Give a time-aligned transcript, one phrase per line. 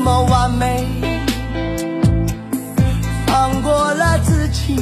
[0.00, 0.86] 么完美
[3.26, 4.76] 放过了自己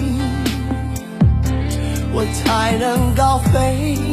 [2.12, 4.07] 我才能高飞。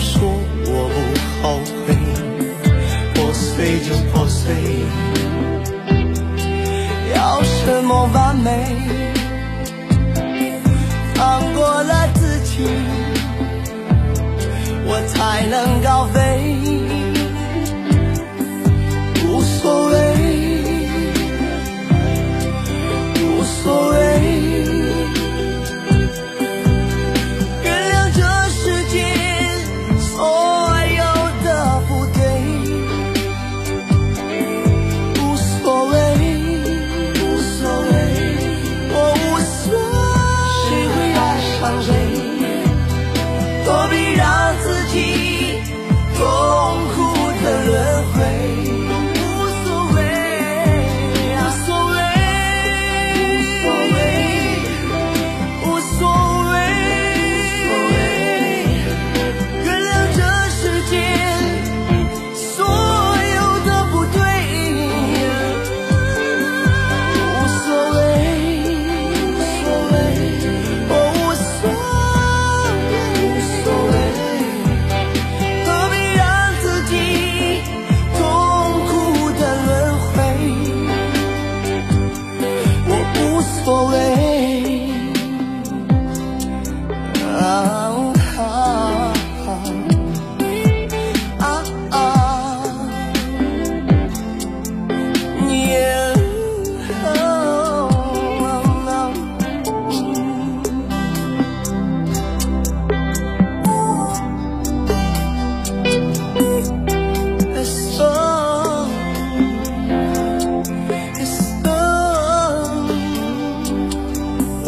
[0.00, 0.28] 说
[0.66, 1.77] 我不好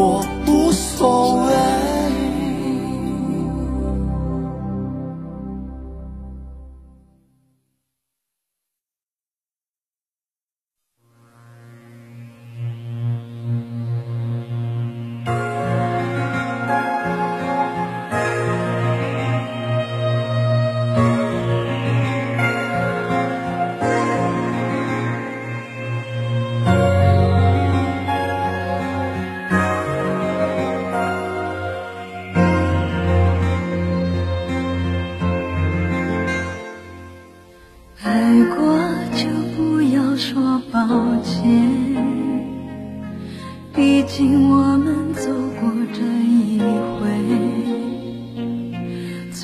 [0.01, 0.30] 波。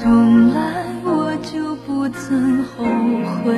[0.06, 2.84] 从来我就不曾后
[3.42, 3.56] 悔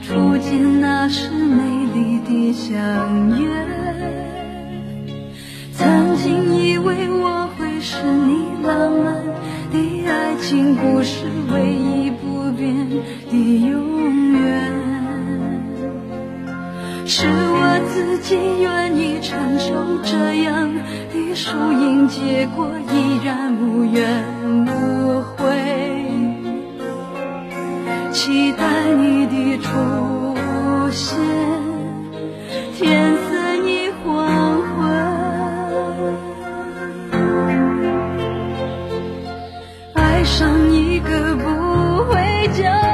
[0.00, 3.48] 初见那是美丽的相约
[5.72, 9.16] 曾经以为我会是你浪漫
[9.72, 12.88] 的爱情故事唯一不变
[13.28, 14.85] 的永远。
[17.08, 25.46] 是我自己愿意承受这样的输赢结果依然无怨无悔
[28.12, 29.70] 期待你的出
[30.90, 31.16] 现
[32.74, 34.90] 天色已黄昏
[39.94, 42.85] 爱上一个不回家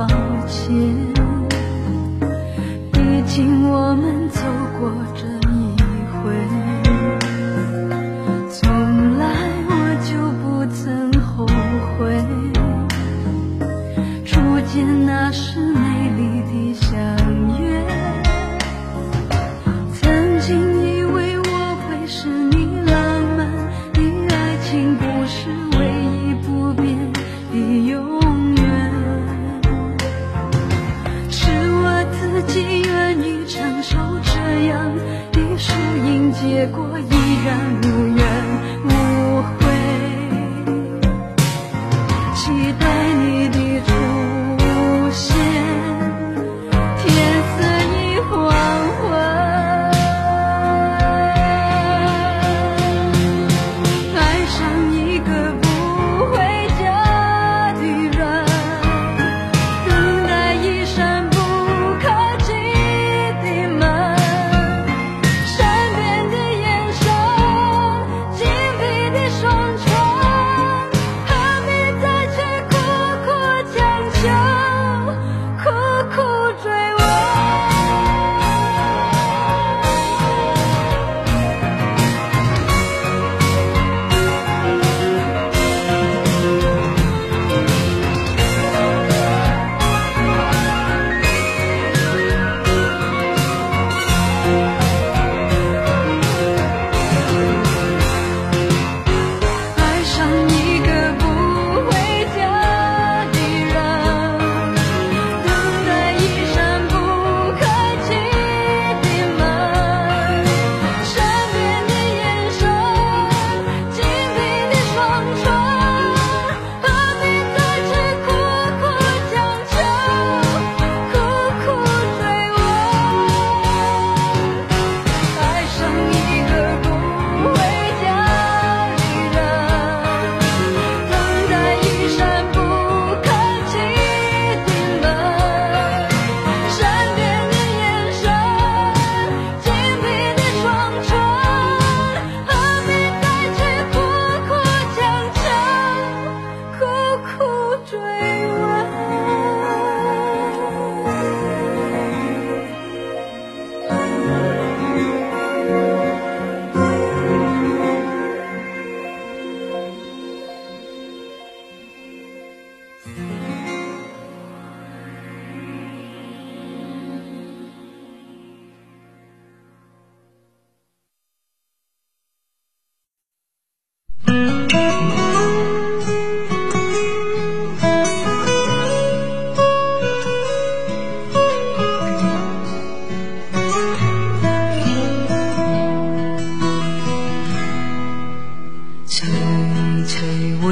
[0.00, 0.06] 抱
[0.46, 0.72] 歉
[2.90, 4.19] 毕竟我们
[36.60, 37.19] 越过